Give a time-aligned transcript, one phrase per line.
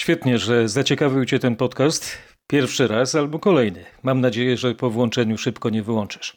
[0.00, 2.18] Świetnie, że zaciekawił Cię ten podcast.
[2.46, 3.84] Pierwszy raz albo kolejny.
[4.02, 6.36] Mam nadzieję, że po włączeniu szybko nie wyłączysz.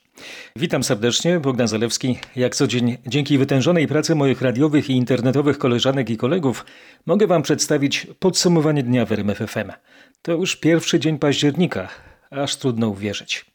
[0.55, 2.17] Witam serdecznie, Bogdan Zalewski.
[2.35, 6.65] Jak co dzień, dzięki wytężonej pracy moich radiowych i internetowych koleżanek i kolegów,
[7.05, 9.71] mogę Wam przedstawić podsumowanie dnia w RMFFM.
[10.21, 11.89] To już pierwszy dzień października,
[12.31, 13.45] aż trudno uwierzyć.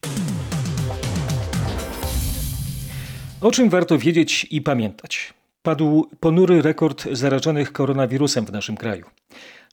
[3.40, 5.34] O czym warto wiedzieć i pamiętać?
[5.62, 9.04] Padł ponury rekord zarażonych koronawirusem w naszym kraju.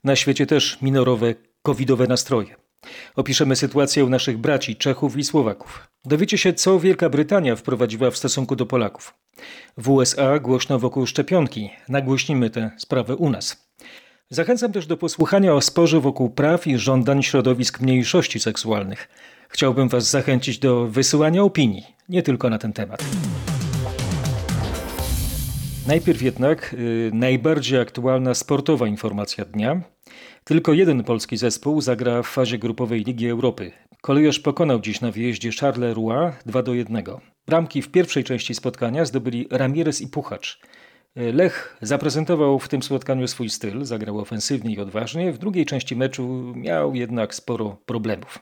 [0.05, 2.55] Na świecie też minorowe, covidowe nastroje.
[3.15, 5.87] Opiszemy sytuację u naszych braci Czechów i Słowaków.
[6.05, 9.13] Dowiecie się, co Wielka Brytania wprowadziła w stosunku do Polaków.
[9.77, 11.69] W USA głośno wokół szczepionki.
[11.89, 13.69] Nagłośnimy tę sprawę u nas.
[14.29, 19.10] Zachęcam też do posłuchania o sporze wokół praw i żądań środowisk mniejszości seksualnych.
[19.49, 23.04] Chciałbym Was zachęcić do wysyłania opinii, nie tylko na ten temat.
[25.87, 29.94] Najpierw jednak y, najbardziej aktualna sportowa informacja dnia.
[30.43, 33.71] Tylko jeden polski zespół zagra w fazie grupowej Ligi Europy.
[34.02, 37.03] Kolejarz pokonał dziś na wyjeździe Charleroi 2 do 1.
[37.47, 40.59] Bramki w pierwszej części spotkania zdobyli Ramirez i Puchacz.
[41.16, 45.31] Lech zaprezentował w tym spotkaniu swój styl, zagrał ofensywnie i odważnie.
[45.31, 48.39] W drugiej części meczu miał jednak sporo problemów.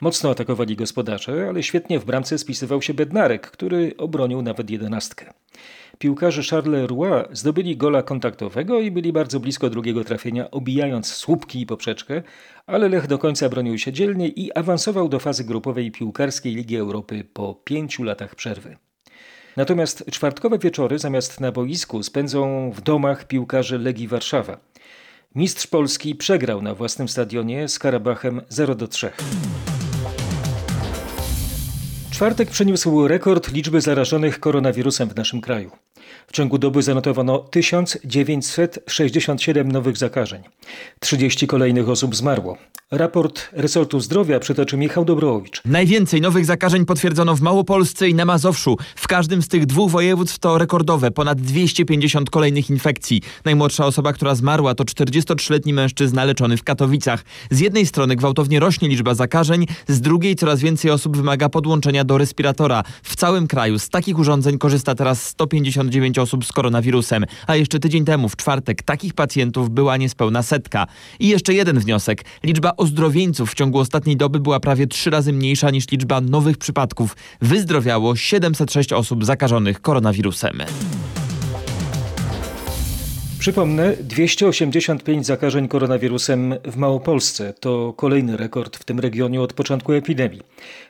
[0.00, 5.32] Mocno atakowali gospodarze, ale świetnie w bramce spisywał się Bednarek, który obronił nawet jedenastkę.
[5.98, 12.22] Piłkarze Charleroi zdobyli gola kontaktowego i byli bardzo blisko drugiego trafienia, obijając słupki i poprzeczkę,
[12.66, 17.24] ale Lech do końca bronił się dzielnie i awansował do fazy grupowej piłkarskiej Ligi Europy
[17.32, 18.76] po pięciu latach przerwy.
[19.56, 24.60] Natomiast czwartkowe wieczory zamiast na boisku spędzą w domach piłkarzy Legii Warszawa.
[25.34, 29.10] Mistrz Polski przegrał na własnym stadionie z Karabachem 0 do 3.
[32.16, 35.70] Czwartek przyniósł rekord liczby zarażonych koronawirusem w naszym kraju.
[36.26, 40.42] W ciągu doby zanotowano 1967 nowych zakażeń.
[41.00, 42.58] 30 kolejnych osób zmarło.
[42.90, 45.62] Raport resortu zdrowia przytoczy Michał Dobrowicz.
[45.64, 48.76] Najwięcej nowych zakażeń potwierdzono w Małopolsce i na Mazowszu.
[48.96, 53.22] W każdym z tych dwóch województw to rekordowe, ponad 250 kolejnych infekcji.
[53.44, 57.24] Najmłodsza osoba, która zmarła to 43-letni mężczyzna leczony w Katowicach.
[57.50, 62.18] Z jednej strony gwałtownie rośnie liczba zakażeń, z drugiej coraz więcej osób wymaga podłączenia do
[62.18, 62.82] respiratora.
[63.02, 68.04] W całym kraju z takich urządzeń korzysta teraz 159 osób z koronawirusem, a jeszcze tydzień
[68.04, 70.86] temu, w czwartek, takich pacjentów była niespełna setka.
[71.20, 72.24] I jeszcze jeden wniosek.
[72.44, 77.16] Liczba ozdrowieńców w ciągu ostatniej doby była prawie trzy razy mniejsza niż liczba nowych przypadków.
[77.40, 80.62] Wyzdrowiało 706 osób zakażonych koronawirusem.
[83.46, 90.42] Przypomnę, 285 zakażeń koronawirusem w Małopolsce to kolejny rekord w tym regionie od początku epidemii.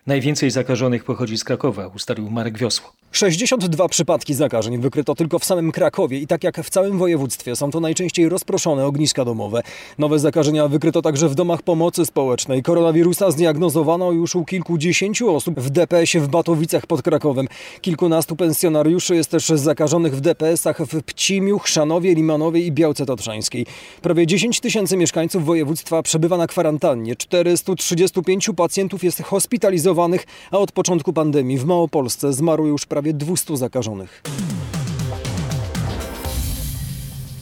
[0.07, 2.93] Najwięcej zakażonych pochodzi z Krakowa, ustalił Marek Wiosło.
[3.13, 7.71] 62 przypadki zakażeń wykryto tylko w samym Krakowie i tak jak w całym województwie są
[7.71, 9.63] to najczęściej rozproszone ogniska domowe.
[9.99, 12.63] Nowe zakażenia wykryto także w domach pomocy społecznej.
[12.63, 17.47] Koronawirusa zdiagnozowano już u kilkudziesięciu osób w DPS-ie w Batowicach pod Krakowem.
[17.81, 23.67] Kilkunastu pensjonariuszy jest też zakażonych w DPS-ach w Pcimiu, Chrzanowie, Limanowie i Białce Tatrzańskiej.
[24.03, 27.17] Prawie 10 tysięcy mieszkańców województwa przebywa na kwarantannie.
[27.17, 34.23] 435 pacjentów jest hospitalizowanych, a od początku pandemii w Małopolsce zmarło już prawie 200 zakażonych.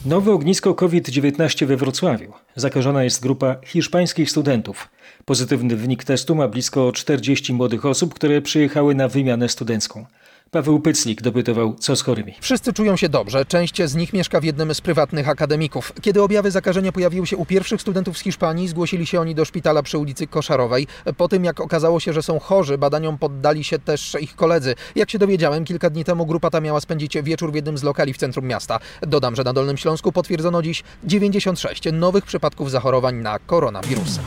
[0.05, 2.33] Nowe ognisko COVID-19 we Wrocławiu.
[2.55, 4.89] Zakażona jest grupa hiszpańskich studentów.
[5.25, 10.05] Pozytywny wynik testu ma blisko 40 młodych osób, które przyjechały na wymianę studencką.
[10.51, 12.33] Paweł Pyclik dopytywał, co z chorymi.
[12.41, 13.45] Wszyscy czują się dobrze.
[13.45, 15.93] Część z nich mieszka w jednym z prywatnych akademików.
[16.01, 19.83] Kiedy objawy zakażenia pojawiły się u pierwszych studentów z Hiszpanii, zgłosili się oni do szpitala
[19.83, 20.87] przy ulicy Koszarowej.
[21.17, 24.75] Po tym, jak okazało się, że są chorzy, badaniom poddali się też ich koledzy.
[24.95, 28.13] Jak się dowiedziałem, kilka dni temu grupa ta miała spędzić wieczór w jednym z lokali
[28.13, 28.79] w centrum miasta.
[29.01, 34.21] Dodam, że na Dolnym Śląsku potwierdzono dziś 96 nowych przypadków zachorowań na koronawirusa.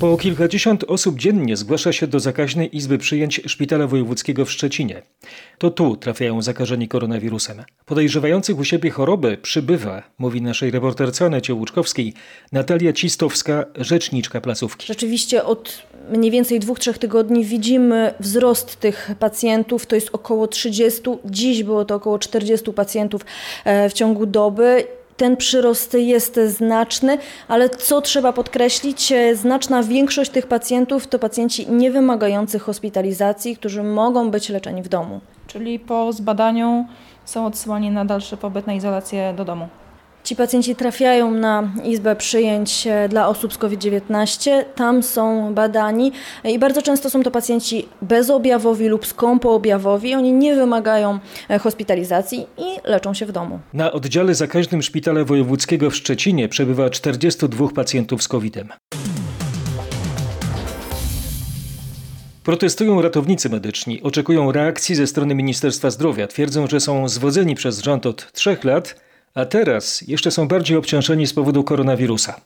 [0.00, 5.02] Po kilkadziesiąt osób dziennie zgłasza się do zakaźnej izby przyjęć Szpitala Wojewódzkiego w Szczecinie.
[5.58, 7.64] To tu trafiają zakażeni koronawirusem.
[7.86, 12.14] Podejrzewających u siebie chorobę przybywa, mówi naszej reporterce Anecie Łuczkowskiej
[12.52, 14.86] Natalia Cistowska, rzeczniczka placówki.
[14.86, 19.86] Rzeczywiście od mniej więcej dwóch, trzech tygodni widzimy wzrost tych pacjentów.
[19.86, 23.24] To jest około 30, dziś było to około 40 pacjentów
[23.90, 24.84] w ciągu doby
[25.18, 27.18] ten przyrost jest znaczny,
[27.48, 34.30] ale co trzeba podkreślić, znaczna większość tych pacjentów to pacjenci nie wymagający hospitalizacji, którzy mogą
[34.30, 35.20] być leczeni w domu.
[35.46, 36.86] Czyli po zbadaniu
[37.24, 39.68] są odsyłani na dalszy pobyt na izolację do domu.
[40.28, 46.12] Ci pacjenci trafiają na izbę przyjęć e, dla osób z COVID-19, tam są badani
[46.44, 50.14] e, i bardzo często są to pacjenci bezobjawowi lub skąpoobjawowi.
[50.14, 53.58] Oni nie wymagają e, hospitalizacji i leczą się w domu.
[53.72, 58.68] Na oddziale zakaźnym Szpitala Wojewódzkiego w Szczecinie przebywa 42 pacjentów z COVID-em.
[62.44, 66.26] Protestują ratownicy medyczni, oczekują reakcji ze strony Ministerstwa Zdrowia.
[66.26, 69.07] Twierdzą, że są zwodzeni przez rząd od trzech lat,
[69.38, 72.40] a teraz jeszcze są bardziej obciążeni z powodu koronawirusa.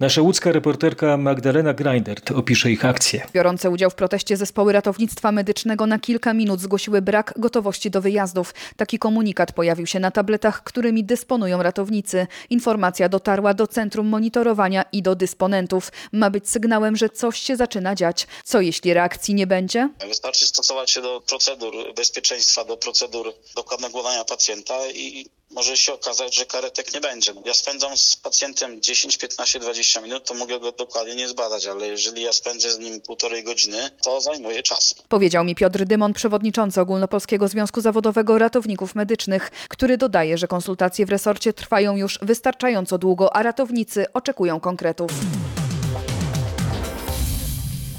[0.00, 3.26] Nasza łódzka reporterka Magdalena Greindert opisze ich akcję.
[3.32, 8.54] Biorące udział w proteście zespoły ratownictwa medycznego na kilka minut zgłosiły brak gotowości do wyjazdów.
[8.76, 12.26] Taki komunikat pojawił się na tabletach, którymi dysponują ratownicy.
[12.50, 15.92] Informacja dotarła do centrum monitorowania i do dysponentów.
[16.12, 18.26] Ma być sygnałem, że coś się zaczyna dziać.
[18.44, 19.88] Co jeśli reakcji nie będzie?
[20.08, 26.34] Wystarczy stosować się do procedur bezpieczeństwa, do procedur dokładnego badania pacjenta i może się okazać,
[26.34, 27.32] że karetek nie będzie.
[27.44, 31.88] Ja spędzam z pacjentem 10, 15, 20 minut, to mogę go dokładnie nie zbadać, ale
[31.88, 34.94] jeżeli ja spędzę z nim półtorej godziny, to zajmuje czas.
[35.08, 41.10] Powiedział mi Piotr Dymon, przewodniczący Ogólnopolskiego Związku Zawodowego Ratowników Medycznych, który dodaje, że konsultacje w
[41.10, 45.10] resorcie trwają już wystarczająco długo, a ratownicy oczekują konkretów.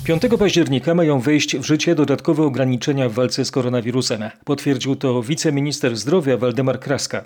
[0.06, 4.24] 5 października mają wejść w życie dodatkowe ograniczenia w walce z koronawirusem.
[4.46, 7.26] Potwierdził to wiceminister zdrowia Waldemar Kraska.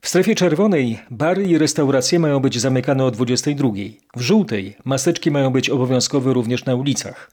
[0.00, 3.68] W strefie czerwonej bary i restauracje mają być zamykane o 22.
[4.16, 7.30] W żółtej maseczki mają być obowiązkowe również na ulicach.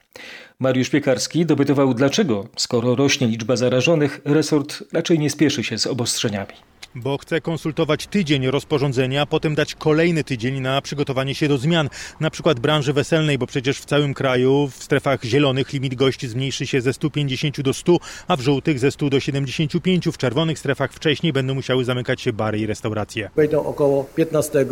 [0.58, 6.54] Mariusz Piekarski dopytywał dlaczego, skoro rośnie liczba zarażonych, resort raczej nie spieszy się z obostrzeniami
[6.94, 11.88] bo chce konsultować tydzień rozporządzenia, a potem dać kolejny tydzień na przygotowanie się do zmian.
[12.20, 16.66] Na przykład branży weselnej, bo przecież w całym kraju w strefach zielonych limit gości zmniejszy
[16.66, 17.96] się ze 150 do 100,
[18.28, 20.08] a w żółtych ze 100 do 75.
[20.08, 23.30] W czerwonych strefach wcześniej będą musiały zamykać się bary i restauracje.
[23.36, 24.66] Wejdą około 15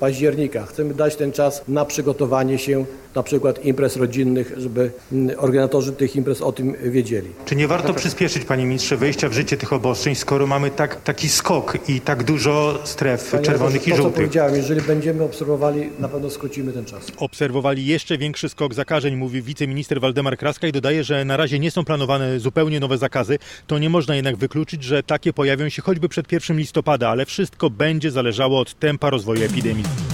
[0.00, 0.66] października.
[0.66, 2.84] Chcemy dać ten czas na przygotowanie się
[3.14, 4.90] na przykład imprez rodzinnych, żeby
[5.36, 7.30] organizatorzy tych imprez o tym wiedzieli.
[7.44, 11.28] Czy nie warto przyspieszyć, panie ministrze, wejścia w życie tych obostrzeń, skoro mamy tak, taki
[11.32, 14.16] skok i tak dużo stref Panie czerwonych to, i to, co żółtych?
[14.16, 17.06] powiedziałem, jeżeli będziemy obserwowali, na pewno skrócimy ten czas.
[17.16, 21.70] Obserwowali jeszcze większy skok zakażeń, mówi wiceminister Waldemar Kraska i dodaje, że na razie nie
[21.70, 23.38] są planowane zupełnie nowe zakazy.
[23.66, 27.70] To nie można jednak wykluczyć, że takie pojawią się choćby przed 1 listopada, ale wszystko
[27.70, 30.11] będzie zależało od tempa rozwoju epidemii.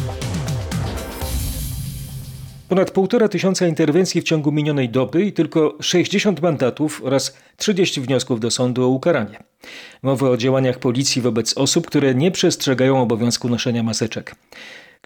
[2.68, 8.40] Ponad półtora tysiąca interwencji w ciągu minionej doby i tylko 60 mandatów oraz 30 wniosków
[8.40, 9.42] do sądu o ukaranie.
[10.02, 14.34] Mowa o działaniach policji wobec osób, które nie przestrzegają obowiązku noszenia maseczek.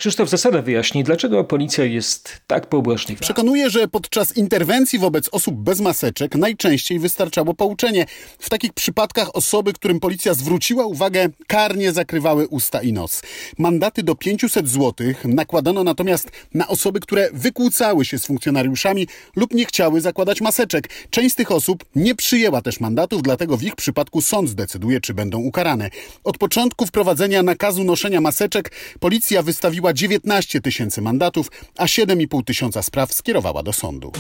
[0.03, 3.21] Krzysztof Zasada wyjaśni, dlaczego policja jest tak pobłażliwa.
[3.21, 8.07] Przekonuje, że podczas interwencji wobec osób bez maseczek najczęściej wystarczało pouczenie.
[8.39, 13.23] W takich przypadkach osoby, którym policja zwróciła uwagę, karnie zakrywały usta i nos.
[13.59, 19.07] Mandaty do 500 zł nakładano natomiast na osoby, które wykłócały się z funkcjonariuszami
[19.37, 20.89] lub nie chciały zakładać maseczek.
[21.11, 25.15] Część z tych osób nie przyjęła też mandatów, dlatego w ich przypadku sąd zdecyduje, czy
[25.15, 25.91] będą ukarane.
[26.25, 33.13] Od początku wprowadzenia nakazu noszenia maseczek policja wystawiła 19 tysięcy mandatów, a 7,5 tysiąca spraw
[33.13, 34.13] skierowała do sądu.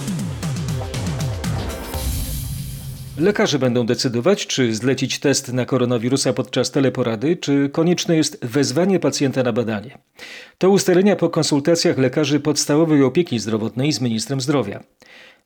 [3.19, 9.42] Lekarze będą decydować, czy zlecić test na koronawirusa podczas teleporady, czy konieczne jest wezwanie pacjenta
[9.42, 9.98] na badanie.
[10.58, 14.84] To ustalenia po konsultacjach lekarzy podstawowej opieki zdrowotnej z ministrem zdrowia.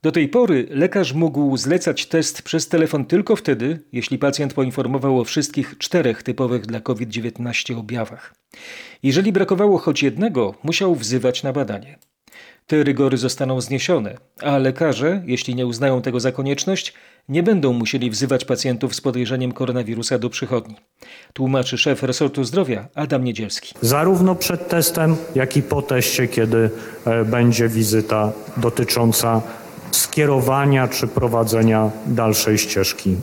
[0.06, 5.24] Do tej pory lekarz mógł zlecać test przez telefon tylko wtedy, jeśli pacjent poinformował o
[5.24, 8.34] wszystkich czterech typowych dla COVID-19 objawach.
[9.02, 11.98] Jeżeli brakowało choć jednego, musiał wzywać na badanie.
[12.66, 16.94] Te rygory zostaną zniesione, a lekarze, jeśli nie uznają tego za konieczność,
[17.28, 20.76] nie będą musieli wzywać pacjentów z podejrzeniem koronawirusa do przychodni.
[21.32, 23.74] Tłumaczy szef resortu zdrowia Adam Niedzielski.
[23.80, 26.70] Zarówno przed testem, jak i po teście, kiedy
[27.04, 29.42] e, będzie wizyta dotycząca
[29.90, 33.16] skierowania czy prowadzenia dalszej ścieżki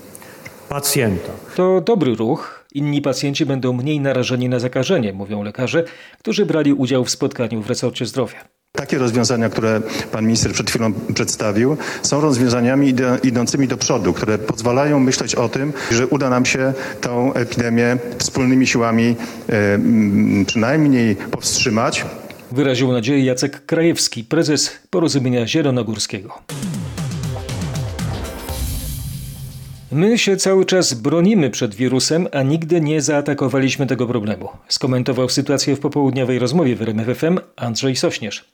[0.73, 1.31] pacjenta.
[1.55, 2.63] To dobry ruch.
[2.73, 5.83] Inni pacjenci będą mniej narażeni na zakażenie, mówią lekarze,
[6.19, 8.37] którzy brali udział w spotkaniu w resorcie zdrowia.
[8.71, 12.93] Takie rozwiązania, które pan minister przed chwilą przedstawił, są rozwiązaniami
[13.23, 18.67] idącymi do przodu, które pozwalają myśleć o tym, że uda nam się tą epidemię wspólnymi
[18.67, 19.15] siłami
[19.49, 22.05] e, przynajmniej powstrzymać.
[22.53, 26.41] Wyraził nadzieję Jacek Krajewski, prezes Porozumienia Zielonogórskiego.
[29.91, 34.49] My się cały czas bronimy przed wirusem, a nigdy nie zaatakowaliśmy tego problemu.
[34.67, 38.45] Skomentował sytuację w popołudniowej rozmowie w RMFFM Andrzej Sośnierz.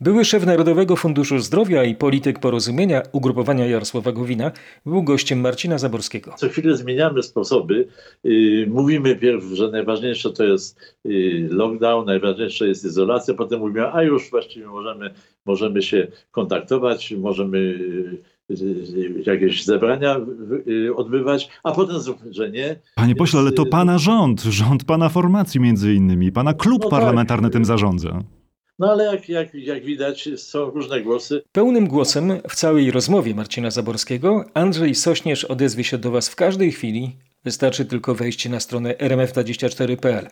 [0.00, 4.52] Były szef Narodowego Funduszu Zdrowia i polityk porozumienia ugrupowania Jarosława Gowina
[4.86, 6.34] był gościem Marcina Zaborskiego.
[6.36, 7.88] Co chwilę zmieniamy sposoby.
[8.24, 14.02] Yy, mówimy pierw, że najważniejsze to jest yy, lockdown, najważniejsze jest izolacja, potem mówimy, a
[14.02, 15.10] już właściwie możemy,
[15.46, 18.22] możemy się kontaktować, możemy yy,
[19.26, 20.20] jakieś zebrania
[20.96, 21.96] odbywać, a potem,
[22.30, 22.76] że nie.
[22.94, 27.48] Panie pośle, ale to pana rząd, rząd pana formacji między innymi, pana klub No parlamentarny
[27.48, 27.52] tak.
[27.52, 28.22] tym zarządza.
[28.78, 31.42] No ale jak, jak, jak widać, są różne głosy.
[31.52, 36.72] Pełnym głosem w całej rozmowie Marcina Zaborskiego Andrzej Sośnierz odezwie się do Was w każdej
[36.72, 37.16] chwili.
[37.44, 40.28] Wystarczy tylko wejść na stronę rmf24.pl.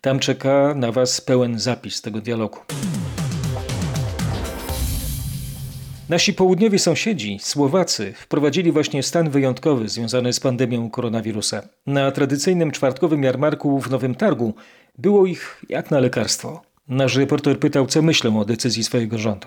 [0.00, 2.58] Tam czeka na Was pełen zapis tego dialogu.
[6.08, 11.62] Nasi południowi sąsiedzi, Słowacy, wprowadzili właśnie stan wyjątkowy związany z pandemią koronawirusa.
[11.86, 14.54] Na tradycyjnym czwartkowym jarmarku w Nowym Targu
[14.98, 16.73] było ich jak na lekarstwo.
[16.88, 19.46] Nasz reporter pytał, co myślą o decyzji swojego rządu.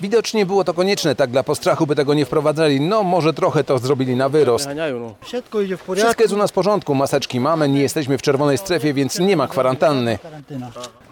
[0.00, 2.80] Widocznie było to konieczne, tak dla postrachu by tego nie wprowadzali.
[2.80, 4.68] No może trochę to zrobili na wyrost.
[5.96, 9.36] Wszystko jest u nas w porządku, maseczki mamy, nie jesteśmy w czerwonej strefie, więc nie
[9.36, 10.18] ma kwarantanny.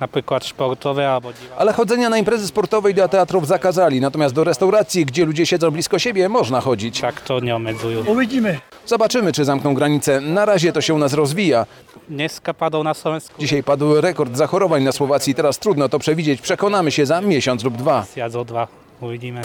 [0.01, 4.45] Na przykład sportowe albo Ale chodzenia na imprezy sportowe i do teatrów zakazali, natomiast do
[4.45, 7.01] restauracji, gdzie ludzie siedzą blisko siebie, można chodzić.
[7.01, 8.05] tak to nie omedują.
[8.87, 10.21] Zobaczymy, czy zamkną granice.
[10.21, 11.67] Na razie to się u nas rozwija.
[12.09, 12.95] Na
[13.39, 16.41] Dzisiaj padł rekord zachorowań na Słowacji, teraz trudno to przewidzieć.
[16.41, 18.07] Przekonamy się za miesiąc lub dwa.
[18.15, 18.69] zjadzą dwa.
[19.01, 19.43] Uvidíme.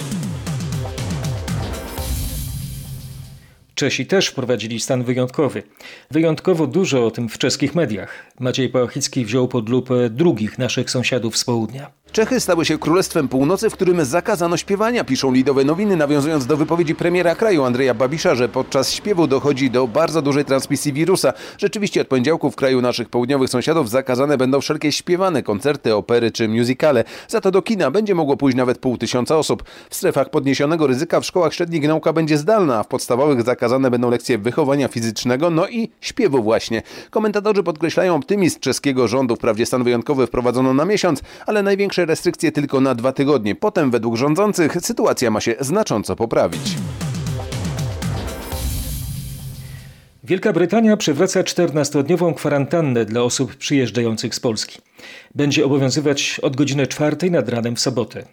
[3.76, 5.64] Czesi też wprowadzili stan wyjątkowy.
[6.12, 8.32] Wyjątkowo dużo o tym w czeskich mediach.
[8.40, 11.92] Maciej Pałachicki wziął pod lupę drugich naszych sąsiadów z południa.
[12.16, 16.96] Czechy stały się królestwem północy, w którym zakazano śpiewania, piszą Lidowe Nowiny, nawiązując do wypowiedzi
[16.96, 21.34] premiera kraju Andrzeja Babisza, że podczas śpiewu dochodzi do bardzo dużej transmisji wirusa.
[21.58, 26.48] Rzeczywiście od poniedziałku w kraju naszych południowych sąsiadów zakazane będą wszelkie śpiewane koncerty, opery czy
[26.48, 27.04] musicale.
[27.28, 29.64] Za to do kina będzie mogło pójść nawet pół tysiąca osób.
[29.90, 34.10] W strefach podniesionego ryzyka w szkołach średnich nauka będzie zdalna, a w podstawowych zakazane będą
[34.10, 36.82] lekcje wychowania fizycznego, no i śpiewu właśnie.
[37.10, 39.36] Komentatorzy podkreślają optymizm czeskiego rządu.
[39.36, 43.56] Wprawdzie stan wyjątkowy wprowadzono na miesiąc, ale największe restrykcje tylko na dwa tygodnie.
[43.56, 46.76] Potem według rządzących sytuacja ma się znacząco poprawić.
[50.24, 54.82] Wielka Brytania przywraca 14-dniową kwarantannę dla osób przyjeżdżających z Polski.
[55.36, 58.26] Będzie obowiązywać od godziny czwartej nad ranem w sobotę.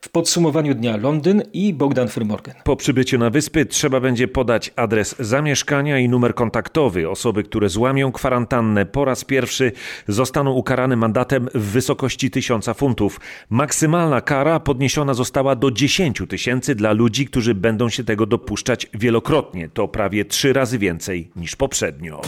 [0.00, 2.54] W podsumowaniu dnia Londyn i Bogdan Frymorgan.
[2.64, 7.10] Po przybyciu na wyspy trzeba będzie podać adres zamieszkania i numer kontaktowy.
[7.10, 9.72] Osoby, które złamią kwarantannę po raz pierwszy
[10.08, 13.20] zostaną ukarane mandatem w wysokości 1000 funtów.
[13.50, 19.68] Maksymalna kara podniesiona została do 10 tysięcy dla ludzi, którzy będą się tego dopuszczać wielokrotnie.
[19.68, 22.20] To prawie trzy razy więcej niż poprzednio.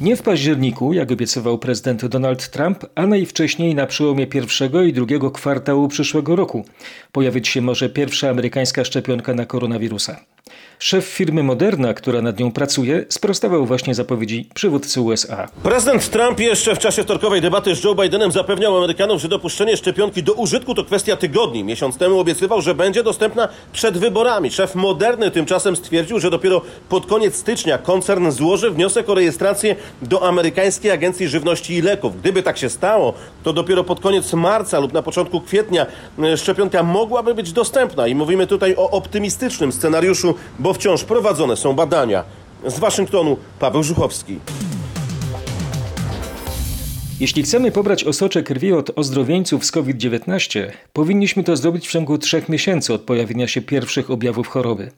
[0.00, 5.30] Nie w październiku, jak obiecywał prezydent Donald Trump, a najwcześniej na przełomie pierwszego i drugiego
[5.30, 6.64] kwartału przyszłego roku
[7.12, 10.20] pojawić się może pierwsza amerykańska szczepionka na koronawirusa.
[10.78, 15.48] Szef firmy Moderna, która nad nią pracuje, sprostował właśnie zapowiedzi przywódcy USA.
[15.62, 20.22] Prezydent Trump jeszcze w czasie wtorkowej debaty z Joe Bidenem zapewniał Amerykanom, że dopuszczenie szczepionki
[20.22, 21.64] do użytku to kwestia tygodni.
[21.64, 24.50] Miesiąc temu obiecywał, że będzie dostępna przed wyborami.
[24.50, 30.28] Szef Moderny tymczasem stwierdził, że dopiero pod koniec stycznia koncern złoży wniosek o rejestrację do
[30.28, 32.20] Amerykańskiej Agencji Żywności i Leków.
[32.20, 35.86] Gdyby tak się stało, to dopiero pod koniec marca lub na początku kwietnia
[36.18, 38.06] e, szczepionka mogłaby być dostępna.
[38.06, 42.24] I mówimy tutaj o optymistycznym scenariuszu, bo wciąż prowadzone są badania.
[42.66, 44.38] Z Waszyngtonu Paweł Żuchowski.
[47.20, 52.48] Jeśli chcemy pobrać osocze krwi od ozdrowieńców z COVID-19, powinniśmy to zrobić w ciągu trzech
[52.48, 54.90] miesięcy od pojawienia się pierwszych objawów choroby,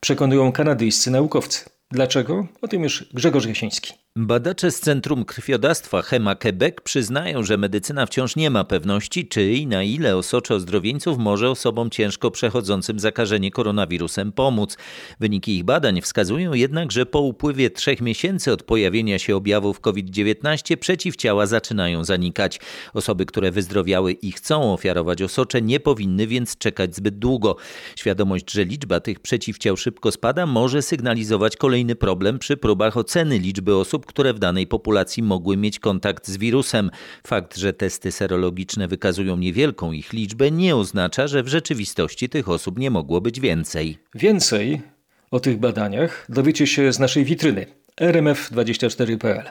[0.00, 1.64] przekonują kanadyjscy naukowcy.
[1.90, 2.46] Dlaczego?
[2.62, 3.99] O tym już Grzegorz Jasiński.
[4.16, 9.66] Badacze z Centrum Krwiodawstwa Hema Quebec przyznają, że medycyna wciąż nie ma pewności, czy i
[9.66, 14.76] na ile osocze ozdrowieńców może osobom ciężko przechodzącym zakażenie koronawirusem pomóc.
[15.20, 20.76] Wyniki ich badań wskazują jednak, że po upływie trzech miesięcy od pojawienia się objawów COVID-19
[20.76, 22.60] przeciwciała zaczynają zanikać.
[22.94, 27.56] Osoby, które wyzdrowiały i chcą ofiarować osocze, nie powinny więc czekać zbyt długo.
[27.96, 33.76] Świadomość, że liczba tych przeciwciał szybko spada, może sygnalizować kolejny problem przy próbach oceny liczby
[33.76, 36.90] osób, które w danej populacji mogły mieć kontakt z wirusem.
[37.26, 42.78] Fakt, że testy serologiczne wykazują niewielką ich liczbę, nie oznacza, że w rzeczywistości tych osób
[42.78, 43.98] nie mogło być więcej.
[44.14, 44.82] Więcej
[45.30, 47.66] o tych badaniach dowiecie się z naszej witryny
[48.00, 49.42] rmf24.pl.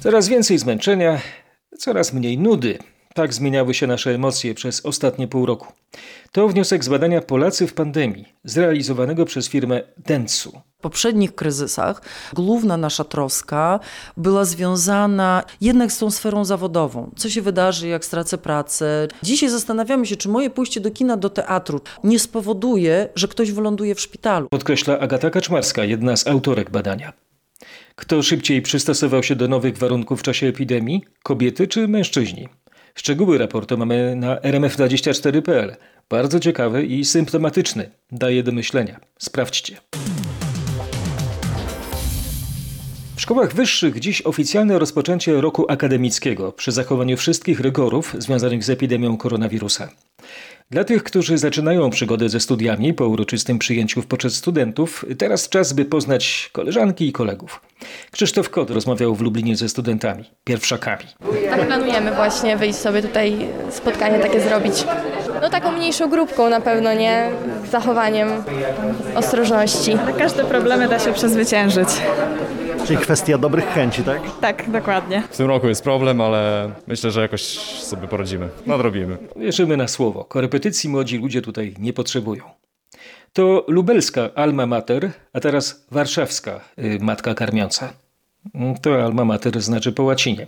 [0.00, 1.20] Coraz więcej zmęczenia,
[1.78, 2.78] coraz mniej nudy.
[3.14, 5.72] Tak zmieniały się nasze emocje przez ostatnie pół roku.
[6.32, 10.60] To wniosek z badania Polacy w pandemii, zrealizowanego przez firmę Dentsu.
[10.82, 12.02] W poprzednich kryzysach
[12.34, 13.80] główna nasza troska
[14.16, 17.10] była związana jednak z tą sferą zawodową.
[17.16, 19.08] Co się wydarzy, jak stracę pracę?
[19.22, 23.94] Dzisiaj zastanawiamy się, czy moje pójście do kina, do teatru nie spowoduje, że ktoś wyląduje
[23.94, 24.48] w szpitalu.
[24.48, 27.12] Podkreśla Agata Kaczmarska, jedna z autorek badania.
[27.94, 31.04] Kto szybciej przystosował się do nowych warunków w czasie epidemii?
[31.22, 32.48] Kobiety czy mężczyźni?
[32.94, 35.76] Szczegóły raportu mamy na rmf24.pl.
[36.10, 37.90] Bardzo ciekawy i symptomatyczny.
[38.12, 39.00] Daje do myślenia.
[39.18, 39.76] Sprawdźcie.
[43.22, 49.16] W szkołach wyższych dziś oficjalne rozpoczęcie roku akademickiego przy zachowaniu wszystkich rygorów związanych z epidemią
[49.16, 49.88] koronawirusa.
[50.70, 55.72] Dla tych, którzy zaczynają przygodę ze studiami po uroczystym przyjęciu w poczet studentów, teraz czas,
[55.72, 57.60] by poznać koleżanki i kolegów.
[58.10, 61.04] Krzysztof Kot rozmawiał w Lublinie ze studentami, pierwszakami.
[61.50, 63.36] Tak planujemy właśnie wyjść sobie tutaj,
[63.70, 64.84] spotkanie takie zrobić.
[65.42, 67.30] No taką mniejszą grupką na pewno, nie?
[67.68, 68.28] Z zachowaniem
[69.14, 69.96] ostrożności.
[70.18, 71.88] Każde problemy da się przezwyciężyć.
[72.86, 74.22] Czyli kwestia dobrych chęci, tak?
[74.40, 75.22] Tak, dokładnie.
[75.30, 77.42] W tym roku jest problem, ale myślę, że jakoś
[77.82, 78.48] sobie poradzimy.
[78.66, 79.16] Nadrobimy.
[79.36, 80.24] Wierzymy na słowo.
[80.24, 82.44] Korepetycji młodzi ludzie tutaj nie potrzebują.
[83.32, 87.92] To lubelska alma mater, a teraz warszawska y, matka karmiąca.
[88.82, 90.46] To alma mater znaczy po łacinie.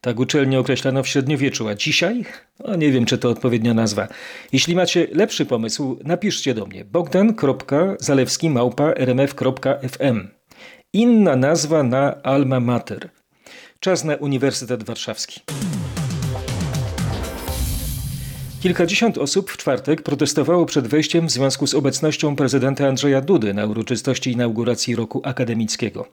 [0.00, 2.24] Tak uczelnię określano w średniowieczu, a dzisiaj?
[2.66, 4.08] No nie wiem, czy to odpowiednia nazwa.
[4.52, 10.28] Jeśli macie lepszy pomysł, napiszcie do mnie bogdan.zalewski małpa rmf.fm.
[10.94, 13.10] Inna nazwa na alma mater.
[13.80, 15.40] Czas na Uniwersytet Warszawski.
[18.62, 23.66] Kilkadziesiąt osób w czwartek protestowało przed wejściem w związku z obecnością prezydenta Andrzeja Dudy na
[23.66, 26.08] uroczystości inauguracji roku akademickiego.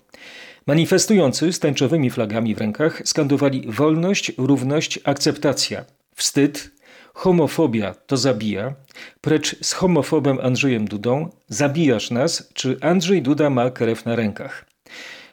[0.67, 5.85] Manifestujący z tęczowymi flagami w rękach skandowali wolność, równość, akceptacja,
[6.15, 6.71] wstyd,
[7.13, 8.73] homofobia to zabija,
[9.21, 14.70] precz z homofobem Andrzejem Dudą, zabijasz nas, czy Andrzej Duda ma krew na rękach.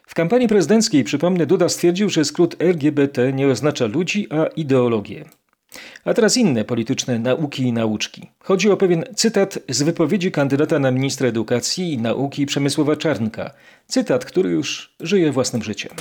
[0.09, 5.25] W kampanii prezydenckiej, przypomnę, Duda stwierdził, że skrót LGBT nie oznacza ludzi, a ideologię.
[6.05, 8.29] A teraz inne polityczne nauki i nauczki.
[8.43, 13.51] Chodzi o pewien cytat z wypowiedzi kandydata na ministra edukacji i nauki Przemysława Czarnka.
[13.87, 15.91] Cytat, który już żyje własnym życiem.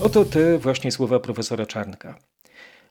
[0.00, 2.18] Oto te właśnie słowa profesora Czarnka.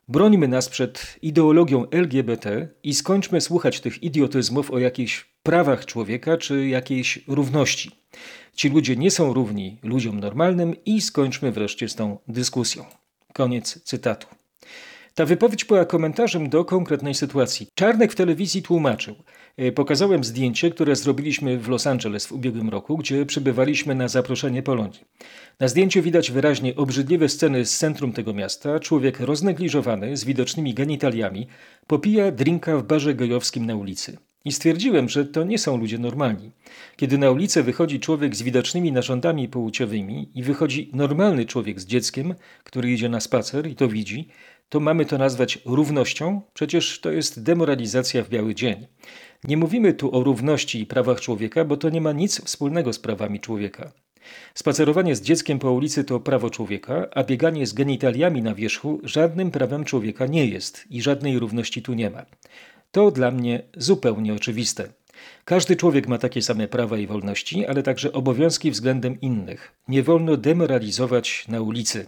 [0.08, 6.68] Brońmy nas przed ideologią LGBT i skończmy słuchać tych idiotyzmów o jakichś prawach człowieka czy
[6.68, 7.90] jakiejś równości.
[8.54, 12.84] Ci ludzie nie są równi ludziom normalnym i skończmy wreszcie z tą dyskusją.
[13.32, 14.26] Koniec cytatu.
[15.14, 17.66] Ta wypowiedź była komentarzem do konkretnej sytuacji.
[17.74, 19.14] Czarnek w telewizji tłumaczył.
[19.56, 24.62] E, Pokazałem zdjęcie, które zrobiliśmy w Los Angeles w ubiegłym roku, gdzie przybywaliśmy na zaproszenie
[24.62, 25.00] Polonii.
[25.60, 28.80] Na zdjęciu widać wyraźnie obrzydliwe sceny z centrum tego miasta.
[28.80, 31.46] Człowiek roznegliżowany, z widocznymi genitaliami,
[31.86, 34.18] popija drinka w barze gejowskim na ulicy.
[34.44, 36.50] I stwierdziłem, że to nie są ludzie normalni.
[36.96, 42.34] Kiedy na ulicę wychodzi człowiek z widocznymi narządami płciowymi i wychodzi normalny człowiek z dzieckiem,
[42.64, 44.28] który idzie na spacer i to widzi,
[44.68, 46.42] to mamy to nazwać równością?
[46.54, 48.86] Przecież to jest demoralizacja w biały dzień.
[49.44, 52.98] Nie mówimy tu o równości i prawach człowieka, bo to nie ma nic wspólnego z
[52.98, 53.92] prawami człowieka.
[54.54, 59.50] Spacerowanie z dzieckiem po ulicy to prawo człowieka, a bieganie z genitaliami na wierzchu żadnym
[59.50, 62.26] prawem człowieka nie jest i żadnej równości tu nie ma.
[62.90, 64.88] To dla mnie zupełnie oczywiste.
[65.44, 69.72] Każdy człowiek ma takie same prawa i wolności, ale także obowiązki względem innych.
[69.88, 72.06] Nie wolno demoralizować na ulicy.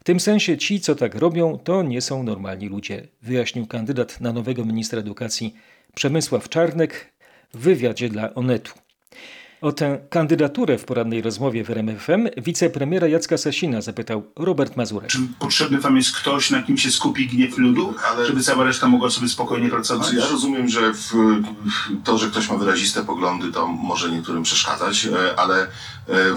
[0.00, 4.32] W tym sensie ci, co tak robią, to nie są normalni ludzie, wyjaśnił kandydat na
[4.32, 5.54] nowego ministra edukacji
[5.94, 7.12] Przemysław Czarnek
[7.54, 8.72] w wywiadzie dla Onetu.
[9.60, 15.10] O tę kandydaturę w porannej rozmowie w RMFM wicepremiera Jacka Sasina zapytał Robert Mazurek.
[15.10, 17.94] Czy potrzebny wam jest ktoś, na kim się skupi gniew ludu,
[18.26, 20.12] żeby cała reszta mogła sobie spokojnie pracować?
[20.12, 21.12] Ja rozumiem, że w,
[22.04, 25.66] to, że ktoś ma wyraziste poglądy, to może niektórym przeszkadzać, e, ale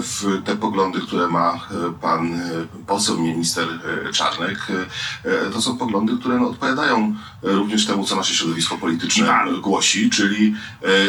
[0.02, 1.58] w te poglądy, które ma e,
[2.00, 2.40] pan
[2.86, 3.68] poseł, minister
[4.12, 4.58] Czarnek,
[5.52, 10.54] to są poglądy, które no, odpowiadają również temu, co nasze środowisko polityczne głosi, czyli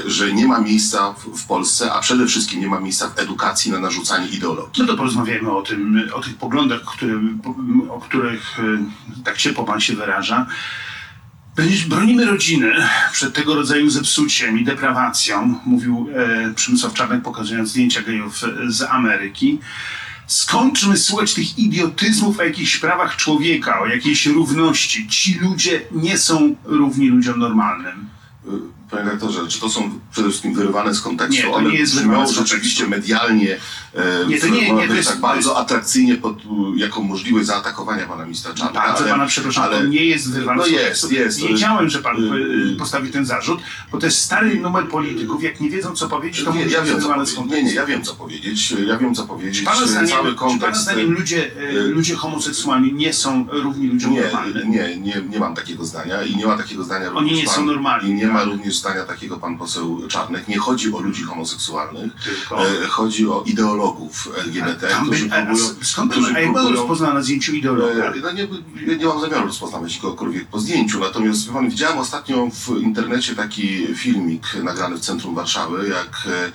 [0.05, 3.71] że nie ma miejsca w, w Polsce, a przede wszystkim nie ma miejsca w edukacji
[3.71, 4.83] na narzucanie ideologii.
[4.83, 7.13] No to porozmawiajmy o tym, o tych poglądach, które,
[7.89, 8.57] o których
[9.23, 10.45] tak ciepło pan się wyraża.
[11.87, 12.73] Bronimy rodziny
[13.11, 19.59] przed tego rodzaju zepsuciem i deprawacją, mówił e, Przemysław Czarnek, pokazując zdjęcia gejów z Ameryki.
[20.27, 25.07] Skończmy słuchać tych idiotyzmów o jakichś prawach człowieka, o jakiejś równości.
[25.07, 28.09] Ci ludzie nie są równi ludziom normalnym.
[28.93, 31.35] Panie redaktorze, czy to są przede wszystkim wyrywane z kontekstu?
[31.47, 33.57] Nie, to nie jest brzmią rzeczywiście medialnie,
[33.95, 36.37] e, Nie, to nie- nie, to jest- tak bardzo jest- atrakcyjnie pod,
[36.75, 38.73] jako możliwość zaatakowania pana ministra Czarnka.
[38.87, 41.13] Bardzo pana przepraszam, to nie jest wyrywane No z jest, kontekstu.
[41.13, 41.39] jest.
[41.41, 42.33] Wiedziałem, że pan
[42.73, 43.59] y, postawi ten zarzut,
[43.91, 45.43] bo to jest stary numer polityków.
[45.43, 47.45] Jak nie wiedzą, co powiedzieć, to Nie, ja wiem, jest co z kontekstu.
[47.45, 48.71] Nie, nie, ja wiem co powiedzieć.
[48.87, 49.61] Ja wiem co powiedzieć.
[49.65, 50.81] Pana zdaniem, Cały czy pana kontekst.
[50.81, 54.71] zdaniem ludzie, y, ludzie homoseksualni nie są równi ludziom nie, normalnym?
[54.71, 57.65] nie, nie, nie mam takiego zdania i nie ma takiego zdania Oni nie pan, są
[57.65, 58.47] normalni, I nie ma tak?
[58.47, 60.47] również zdania takiego pan poseł Czarnek.
[60.47, 65.65] Nie chodzi o ludzi homoseksualnych, Tylko- e, chodzi o ideologów LGBT, Tam którzy by, próbują...
[65.81, 67.93] skąd którzy a jak próbują- rozpozna na zdjęciu ideologa?
[68.03, 68.47] E, No nie,
[68.97, 74.47] nie mam zamiaru rozpoznawać kogokolwiek po zdjęciu, natomiast pan, widziałem ostatnio w internecie taki filmik
[74.63, 76.45] nagrany w centrum Warszawy, jak e,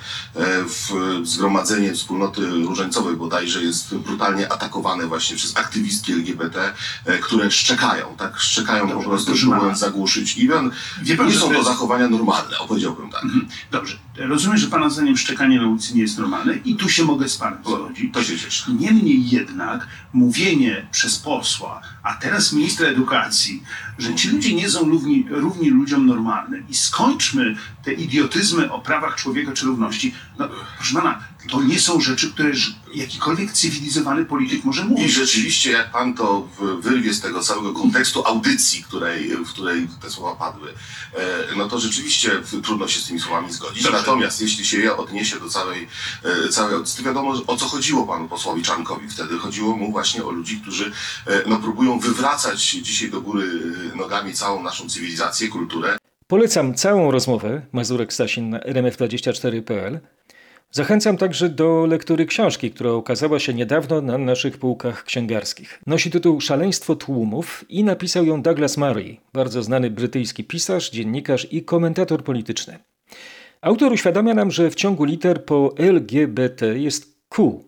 [0.40, 0.88] e, w
[1.28, 6.72] zgromadzenie wspólnoty różańcowej bodajże jest brutalnie atakowane właśnie przez aktywistki LGBT,
[7.04, 8.40] e, które szczekają, tak?
[8.40, 10.36] Szczekają po prostu, próbując zagłuszyć.
[10.38, 10.48] I
[11.02, 13.22] Wie pan, nie są to zachowania normalne, opowiedziałbym tak.
[13.70, 17.28] Dobrze, rozumiem, że pana zdaniem szczekanie na ulicy nie jest normalne i tu się mogę
[17.28, 18.12] z panem zgodzić.
[18.12, 18.72] To się cieszę.
[18.72, 23.62] Niemniej jednak mówienie przez posła, a teraz ministra edukacji,
[23.98, 29.16] że ci ludzie nie są równi, równi ludziom normalnym i skończmy te idiotyzmy o prawach
[29.16, 30.14] człowieka czy równości.
[30.38, 31.18] No, proszę pana,
[31.51, 32.53] to nie są rzeczy, które
[32.94, 35.12] jakikolwiek cywilizowany polityk może I mówić.
[35.12, 36.48] rzeczywiście, jak pan to
[36.81, 40.68] wyrwie z tego całego kontekstu audycji, której, w której te słowa padły,
[41.14, 42.31] e, no to rzeczywiście
[42.62, 43.83] trudno się z tymi słowami zgodzić.
[43.83, 43.98] Dobrze.
[43.98, 45.88] Natomiast jeśli się je odniesie do całej,
[46.24, 49.38] e, całej audycji, to wiadomo, o co chodziło panu posłowi Czarnkowi wtedy.
[49.38, 50.92] Chodziło mu właśnie o ludzi, którzy
[51.27, 53.48] e, no, próbują wywracać dzisiaj do góry
[53.94, 55.98] nogami całą naszą cywilizację, kulturę.
[56.27, 60.01] Polecam całą rozmowę Mazurek Sasin na rmf24.pl.
[60.70, 65.81] Zachęcam także do lektury książki, która ukazała się niedawno na naszych półkach księgarskich.
[65.87, 71.62] Nosi tytuł Szaleństwo tłumów i napisał ją Douglas Murray, bardzo znany brytyjski pisarz, dziennikarz i
[71.62, 72.78] komentator polityczny.
[73.61, 77.64] Autor uświadamia nam, że w ciągu liter po LGBT jest Q.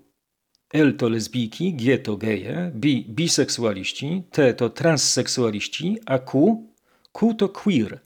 [0.73, 6.63] L to lesbijki, G to geje, B biseksualiści, T to transseksualiści, a Q,
[7.13, 8.01] Q to queer.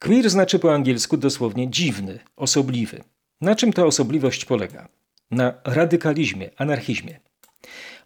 [0.00, 3.04] Queer znaczy po angielsku dosłownie dziwny, osobliwy.
[3.40, 4.88] Na czym ta osobliwość polega?
[5.30, 7.20] Na radykalizmie, anarchizmie.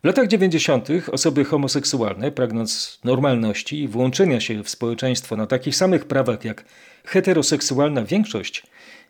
[0.03, 0.89] W latach 90.
[1.13, 6.65] osoby homoseksualne, pragnąc normalności i włączenia się w społeczeństwo na takich samych prawach jak
[7.05, 8.63] heteroseksualna większość,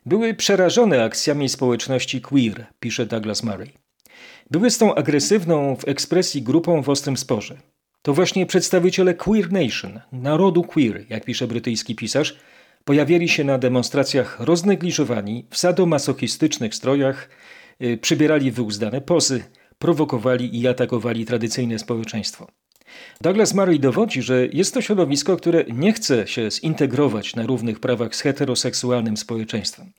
[0.06, 3.72] były przerażone akcjami społeczności queer, pisze Douglas Murray.
[4.50, 7.58] Były z tą agresywną w ekspresji grupą w ostrym sporze.
[8.02, 12.36] To właśnie przedstawiciele Queer Nation, narodu queer, jak pisze brytyjski pisarz,
[12.88, 17.28] pojawili się na demonstracjach roznegliżowani w sadomasochistycznych strojach,
[17.80, 19.44] yy, przybierali wyuzdane pozy,
[19.78, 22.46] prowokowali i atakowali tradycyjne społeczeństwo.
[23.20, 28.16] Douglas Murray dowodzi, że jest to środowisko, które nie chce się zintegrować na równych prawach
[28.16, 29.92] z heteroseksualnym społeczeństwem.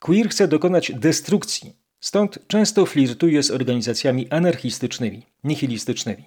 [0.00, 6.24] Queer chce dokonać destrukcji, stąd często flirtuje z organizacjami anarchistycznymi, nihilistycznymi.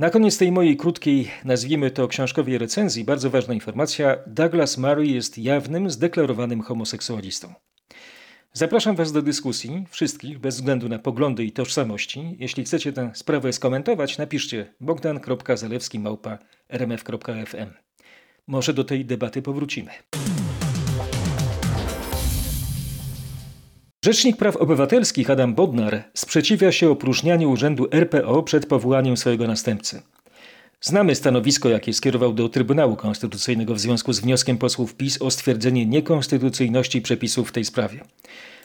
[0.00, 5.38] Na koniec tej mojej krótkiej, nazwijmy to książkowej recenzji, bardzo ważna informacja: Douglas Murray jest
[5.38, 7.54] jawnym, zdeklarowanym homoseksualistą.
[8.52, 12.36] Zapraszam Was do dyskusji, wszystkich, bez względu na poglądy i tożsamości.
[12.38, 17.70] Jeśli chcecie tę sprawę skomentować, napiszcie bogdan.zalewski.rmf.fm.
[18.46, 19.90] Może do tej debaty powrócimy.
[24.04, 30.02] Rzecznik Praw Obywatelskich Adam Bodnar sprzeciwia się opróżnianiu Urzędu RPO przed powołaniem swojego następcy.
[30.80, 35.86] Znamy stanowisko, jakie skierował do Trybunału Konstytucyjnego w związku z wnioskiem posłów PiS o stwierdzenie
[35.86, 38.00] niekonstytucyjności przepisów w tej sprawie.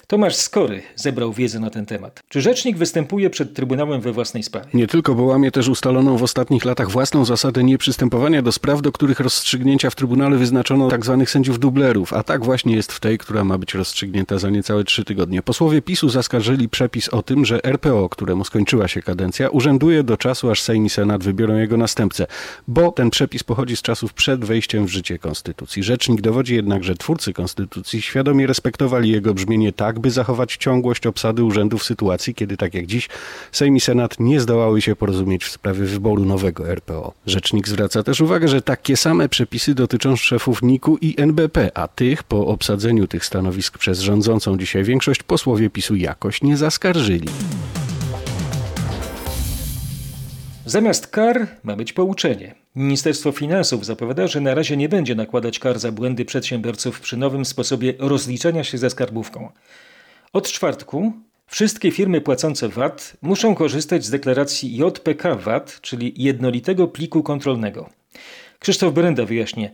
[0.08, 2.24] Tomasz Skory zebrał wiedzę na ten temat.
[2.30, 4.68] Czy rzecznik występuje przed Trybunałem we własnej sprawie?
[4.74, 8.92] Nie tylko, bo łamie też ustaloną w ostatnich latach własną zasadę nieprzystępowania do spraw, do
[8.92, 11.24] których rozstrzygnięcia w Trybunale wyznaczono tzw.
[11.28, 15.06] sędziów dublerów, a tak właśnie jest w tej, która ma być rozstrzygnięta za niecałe trzy
[15.06, 15.42] tygodnie.
[15.42, 20.50] Posłowie PiSu zaskarżyli przepis o tym, że RPO, któremu skończyła się kadencja, urzęduje do czasu,
[20.50, 22.28] aż Sejm i Senat wybiorą jego następcę,
[22.68, 25.84] bo ten przepis pochodzi z czasów przed wejściem w życie Konstytucji.
[25.84, 31.44] Rzecznik dowodzi jednak, że twórcy Konstytucji świadomie respektowali jego brzmienie tak, by zachować ciągłość obsady
[31.44, 33.10] urzędu w sytuacji, kiedy tak jak dziś
[33.52, 37.14] Sejm i Senat nie zdołały się porozumieć w sprawie wyboru nowego RPO.
[37.26, 42.24] Rzecznik zwraca też uwagę, że takie same przepisy dotyczą szefów NIK-u i NBP, a tych
[42.24, 47.28] po obsadzeniu tych stanowisk przez rządzącą dzisiaj większość posłowie PiSu jakoś nie zaskarżyli.
[50.66, 52.56] Zamiast kar ma być pouczenie.
[52.76, 57.46] Ministerstwo Finansów zapowiada, że na razie nie będzie nakładać kar za błędy przedsiębiorców przy nowym
[57.46, 59.52] sposobie rozliczania się ze skarbówką.
[60.36, 61.14] Od czwartku
[61.48, 67.90] wszystkie firmy płacące VAT muszą korzystać z deklaracji JPK VAT, czyli jednolitego pliku kontrolnego.
[68.60, 69.70] Krzysztof Berenda wyjaśnia,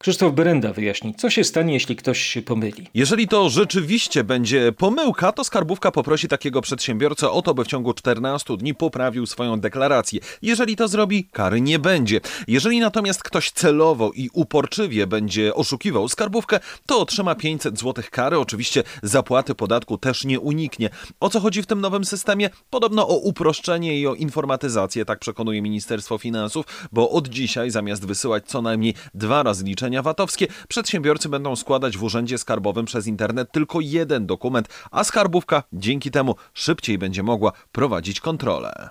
[0.00, 2.86] Krzysztof Berenda wyjaśni, co się stanie, jeśli ktoś się pomyli.
[2.94, 7.94] Jeżeli to rzeczywiście będzie pomyłka, to skarbówka poprosi takiego przedsiębiorcę o to, by w ciągu
[7.94, 10.20] 14 dni poprawił swoją deklarację.
[10.42, 12.20] Jeżeli to zrobi, kary nie będzie.
[12.48, 18.38] Jeżeli natomiast ktoś celowo i uporczywie będzie oszukiwał skarbówkę, to otrzyma 500 zł kary.
[18.38, 20.90] Oczywiście zapłaty podatku też nie uniknie.
[21.20, 22.50] O co chodzi w tym nowym systemie?
[22.70, 28.44] Podobno o uproszczenie i o informatyzację, tak przekonuje Ministerstwo Finansów, bo od dzisiaj zamiast wysyłać
[28.46, 33.80] co najmniej dwa razy liczenia VAT-owskie, przedsiębiorcy będą składać w urzędzie skarbowym przez internet tylko
[33.80, 38.88] jeden dokument, a skarbówka dzięki temu szybciej będzie mogła prowadzić kontrolę.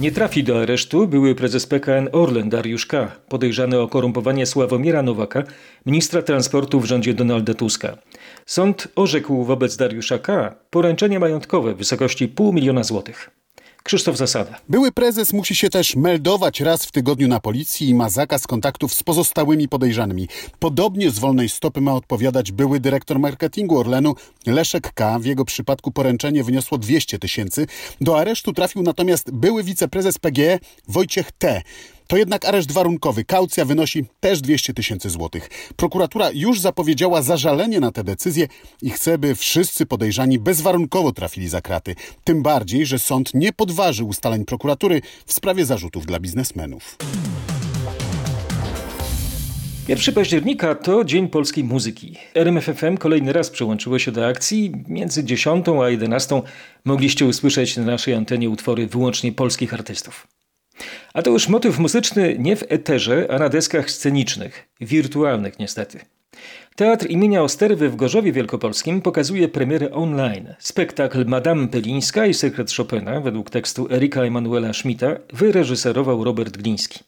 [0.00, 5.42] Nie trafi do aresztu były prezes PKN Orlen Dariusz K., podejrzany o korumpowanie Sławomira Nowaka,
[5.86, 7.96] ministra transportu w rządzie Donalda Tuska.
[8.46, 10.54] Sąd orzekł wobec Dariusza K.
[10.70, 13.41] poręczenie majątkowe w wysokości pół miliona złotych.
[13.82, 14.60] Krzysztof Zasada.
[14.68, 18.94] Były prezes musi się też meldować raz w tygodniu na policji i ma zakaz kontaktów
[18.94, 20.28] z pozostałymi podejrzanymi.
[20.58, 24.14] Podobnie z wolnej stopy ma odpowiadać były dyrektor marketingu Orlenu
[24.46, 25.18] Leszek K.
[25.18, 27.66] W jego przypadku poręczenie wyniosło 200 tysięcy.
[28.00, 31.62] Do aresztu trafił natomiast były wiceprezes PGE Wojciech T.
[32.12, 33.24] To jednak areszt warunkowy.
[33.24, 35.50] Kaucja wynosi też 200 tysięcy złotych.
[35.76, 38.46] Prokuratura już zapowiedziała zażalenie na tę decyzję
[38.82, 41.94] i chce, by wszyscy podejrzani bezwarunkowo trafili za kraty.
[42.24, 46.96] Tym bardziej, że sąd nie podważył ustaleń prokuratury w sprawie zarzutów dla biznesmenów.
[49.88, 52.16] 1 października to Dzień Polskiej Muzyki.
[52.34, 54.72] RMFFM kolejny raz przyłączyło się do akcji.
[54.88, 56.42] Między 10 a 11
[56.84, 60.26] mogliście usłyszeć na naszej antenie utwory wyłącznie polskich artystów.
[61.14, 66.00] A to już motyw muzyczny nie w eterze, a na deskach scenicznych, wirtualnych niestety.
[66.76, 70.54] Teatr imienia Osterwy w Gorzowie Wielkopolskim pokazuje premierę online.
[70.58, 77.00] Spektakl Madame Pelińska i Sekret Chopina według tekstu Erika Emanuela Schmidta wyreżyserował Robert Gliński.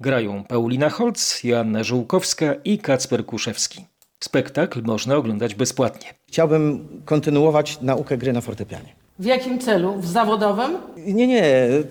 [0.00, 3.84] Grają Paulina Holc, Joanna Żółkowska i Kacper Kuszewski.
[4.20, 6.14] Spektakl można oglądać bezpłatnie.
[6.28, 9.05] Chciałbym kontynuować naukę gry na fortepianie.
[9.18, 9.94] W jakim celu?
[10.00, 10.70] W zawodowym?
[10.96, 11.42] Nie, nie,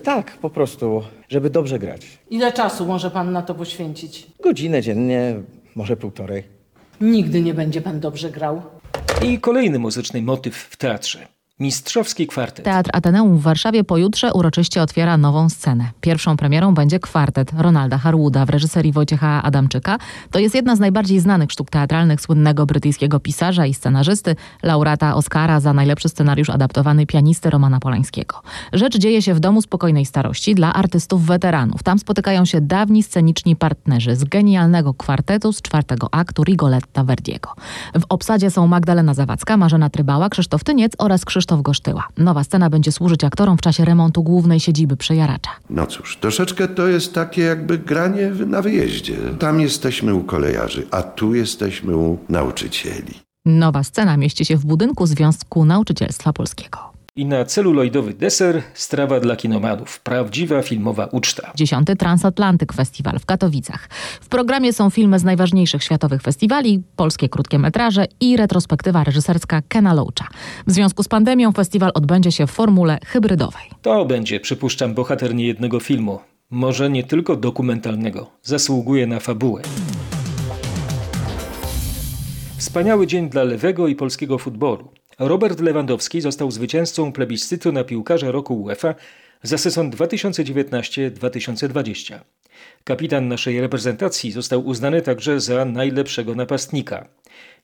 [0.03, 2.07] tak po prostu, żeby dobrze grać.
[2.29, 4.27] Ile czasu może pan na to poświęcić?
[4.43, 5.35] Godzinę dziennie,
[5.75, 6.43] może półtorej.
[7.01, 8.61] Nigdy nie będzie pan dobrze grał.
[9.21, 11.27] I kolejny muzyczny motyw w teatrze.
[11.59, 12.65] Mistrzowski kwartet.
[12.65, 15.91] Teatr Ateneum w Warszawie pojutrze uroczyście otwiera nową scenę.
[16.01, 19.97] Pierwszą premierą będzie kwartet Ronalda Harwooda w reżyserii Wojciecha Adamczyka.
[20.31, 25.59] To jest jedna z najbardziej znanych sztuk teatralnych słynnego brytyjskiego pisarza i scenarzysty, laureata Oscara
[25.59, 28.41] za najlepszy scenariusz adaptowany pianisty Romana Polańskiego.
[28.73, 31.83] Rzecz dzieje się w Domu Spokojnej Starości dla artystów weteranów.
[31.83, 37.49] Tam spotykają się dawni sceniczni partnerzy z genialnego kwartetu z czwartego aktu Rigoletta Verdiego.
[37.93, 42.07] W obsadzie są Magdalena Zawadzka, Marzena Trybała, Krzysztof Tyniec oraz Krzysztof Gosztyła.
[42.17, 45.51] Nowa scena będzie służyć aktorom w czasie remontu głównej siedziby Przejaracza.
[45.69, 49.17] No cóż, troszeczkę to jest takie jakby granie na wyjeździe.
[49.39, 53.13] Tam jesteśmy u kolejarzy, a tu jesteśmy u nauczycieli.
[53.45, 56.94] Nowa scena mieści się w budynku Związku Nauczycielstwa Polskiego.
[57.17, 59.99] I na celuloidowy deser strawa dla kinomanów.
[59.99, 61.51] Prawdziwa filmowa uczta.
[61.55, 63.89] Dziesiąty Transatlantyk Festiwal w Katowicach.
[64.21, 69.93] W programie są filmy z najważniejszych światowych festiwali, polskie krótkie metraże i retrospektywa reżyserska Kena
[69.93, 70.27] Loacha.
[70.67, 73.63] W związku z pandemią festiwal odbędzie się w formule hybrydowej.
[73.81, 76.19] To będzie, przypuszczam, bohater niejednego filmu.
[76.49, 78.31] Może nie tylko dokumentalnego.
[78.43, 79.61] Zasługuje na fabułę.
[82.57, 84.89] Wspaniały dzień dla lewego i polskiego futbolu.
[85.19, 88.95] Robert Lewandowski został zwycięzcą plebiscytu na piłkarza roku UEFA
[89.43, 92.19] za sezon 2019-2020.
[92.83, 97.07] Kapitan naszej reprezentacji został uznany także za najlepszego napastnika.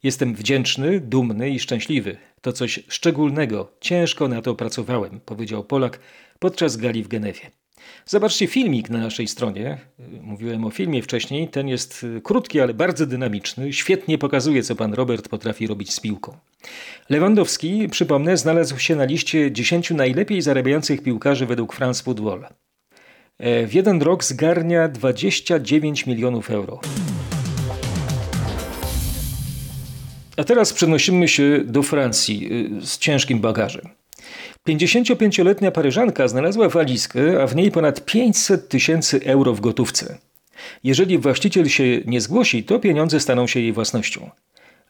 [0.04, 2.18] Jestem wdzięczny, dumny i szczęśliwy.
[2.42, 3.72] To coś szczególnego.
[3.82, 6.00] Ciężko na to pracowałem, powiedział Polak
[6.40, 7.61] podczas gali w Genewie.
[8.06, 9.78] Zobaczcie filmik na naszej stronie.
[10.22, 11.48] Mówiłem o filmie wcześniej.
[11.48, 13.74] Ten jest krótki, ale bardzo dynamiczny.
[13.74, 16.38] Świetnie pokazuje, co pan Robert potrafi robić z piłką.
[17.10, 22.46] Lewandowski, przypomnę, znalazł się na liście 10 najlepiej zarabiających piłkarzy według France Football.
[23.39, 26.80] W jeden rok zgarnia 29 milionów euro.
[30.38, 32.50] A teraz przenosimy się do Francji
[32.82, 34.01] z ciężkim bagażem.
[34.67, 40.17] 55-letnia Paryżanka znalazła walizkę, a w niej ponad 500 tysięcy euro w gotówce.
[40.84, 44.30] Jeżeli właściciel się nie zgłosi, to pieniądze staną się jej własnością.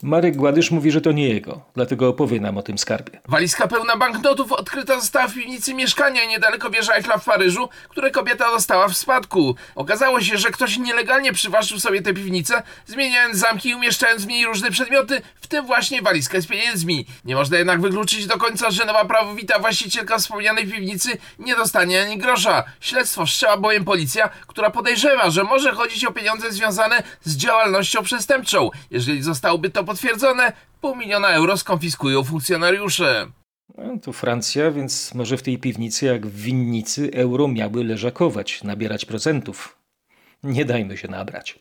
[0.03, 3.19] Marek Gładysz mówi, że to nie jego, dlatego opowie nam o tym skarbie.
[3.27, 8.51] Walizka pełna banknotów odkryta została w piwnicy mieszkania niedaleko wieży Eiffla w Paryżu, które kobieta
[8.51, 9.55] dostała w spadku.
[9.75, 14.45] Okazało się, że ktoś nielegalnie przywłaszczył sobie tę piwnicę, zmieniając zamki i umieszczając w niej
[14.45, 17.05] różne przedmioty, w tym właśnie walizkę z pieniędzmi.
[17.25, 22.17] Nie można jednak wykluczyć do końca, że nowa prawowita właścicielka wspomnianej piwnicy nie dostanie ani
[22.17, 22.63] grosza.
[22.79, 28.69] Śledztwo wszczęła bowiem policja, która podejrzewa, że może chodzić o pieniądze związane z działalnością przestępczą.
[28.91, 30.51] Jeżeli zostałoby to potwierdzone,
[30.81, 33.27] pół miliona euro skonfiskują funkcjonariusze.
[33.77, 39.05] No, to Francja, więc może w tej piwnicy, jak w winnicy, euro miały leżakować, nabierać
[39.05, 39.77] procentów.
[40.43, 41.59] Nie dajmy się nabrać.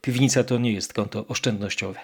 [0.00, 2.00] Piwnica to nie jest konto oszczędnościowe.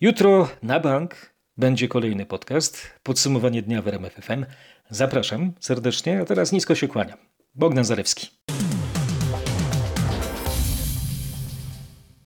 [0.00, 4.44] Jutro na bank będzie kolejny podcast, podsumowanie dnia w RMF FM.
[4.90, 7.18] Zapraszam serdecznie, a teraz nisko się kłaniam.
[7.54, 8.28] Bogdan Zarewski.